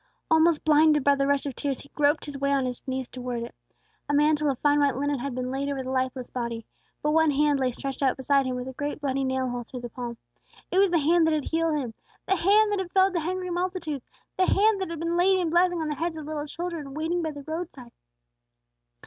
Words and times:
Almost 0.31 0.65
blinded 0.65 1.03
by 1.03 1.13
the 1.13 1.27
rush 1.27 1.45
of 1.45 1.53
tears, 1.55 1.81
he 1.81 1.89
groped 1.89 2.25
his 2.25 2.35
way 2.35 2.51
on 2.51 2.65
his 2.65 2.81
knees 2.87 3.07
toward 3.07 3.43
it. 3.43 3.53
A 4.09 4.15
mantle 4.15 4.49
of 4.49 4.57
fine 4.57 4.79
white 4.79 4.95
linen 4.95 5.19
had 5.19 5.35
been 5.35 5.51
laid 5.51 5.69
over 5.69 5.83
the 5.83 5.91
lifeless 5.91 6.31
body; 6.31 6.65
but 7.03 7.11
one 7.11 7.29
hand 7.29 7.59
lay 7.59 7.69
stretched 7.69 8.01
out 8.01 8.17
beside 8.17 8.47
Him 8.47 8.55
with 8.55 8.67
a 8.67 8.73
great 8.73 8.99
bloody 8.99 9.23
nail 9.23 9.47
hole 9.47 9.63
through 9.63 9.81
the 9.81 9.89
palm, 9.91 10.17
it 10.71 10.79
was 10.79 10.89
the 10.89 10.97
hand 10.97 11.27
that 11.27 11.35
had 11.35 11.43
healed 11.45 11.77
him; 11.77 11.93
the 12.25 12.35
hand 12.37 12.71
that 12.71 12.79
had 12.79 12.91
fed 12.93 13.13
the 13.13 13.19
hungry 13.21 13.51
multitudes; 13.51 14.09
the 14.39 14.47
hand 14.47 14.81
that 14.81 14.89
had 14.89 14.97
been 14.97 15.17
laid 15.17 15.37
in 15.37 15.51
blessing 15.51 15.79
on 15.79 15.87
the 15.89 15.93
heads 15.93 16.17
of 16.17 16.25
little 16.25 16.47
children, 16.47 16.95
waiting 16.95 17.21
by 17.21 17.29
the 17.29 17.43
roadside! 17.43 17.91